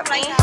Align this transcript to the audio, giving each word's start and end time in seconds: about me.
about 0.00 0.28
me. 0.28 0.37